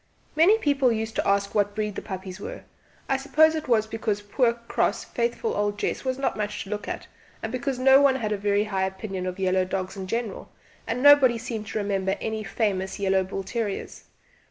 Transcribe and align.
Many 0.35 0.57
people 0.57 0.91
used 0.91 1.15
to 1.17 1.27
ask 1.27 1.53
what 1.53 1.75
breed 1.75 1.93
the 1.93 2.01
puppies 2.01 2.39
were 2.39 2.63
I 3.07 3.17
suppose 3.17 3.53
it 3.53 3.67
was 3.67 3.85
because 3.85 4.23
poor 4.23 4.53
cross 4.53 5.03
faithful 5.03 5.53
old 5.53 5.77
Jess 5.77 6.03
was 6.03 6.17
not 6.17 6.35
much 6.35 6.63
to 6.63 6.71
look 6.71 6.87
at, 6.87 7.05
and 7.43 7.51
because 7.51 7.77
no 7.77 8.01
one 8.01 8.15
had 8.15 8.31
a 8.31 8.37
very 8.39 8.63
high 8.63 8.87
opinion 8.87 9.27
of 9.27 9.37
yellow 9.37 9.63
dogs 9.63 9.95
in 9.95 10.07
general, 10.07 10.49
and 10.87 11.03
nobody 11.03 11.37
seemed 11.37 11.67
to 11.67 11.77
remember 11.77 12.15
any 12.19 12.43
famous 12.43 12.97
yellow 12.99 13.23
bull 13.23 13.43
terriers. 13.43 14.05